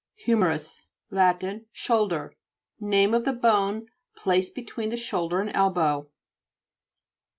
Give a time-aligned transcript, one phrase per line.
[0.25, 0.81] HI/MERITS
[1.11, 1.43] Lat.
[1.71, 2.33] Shoulder.
[2.79, 3.85] Name of the bone
[4.17, 6.09] placed between the shoulder and elbow.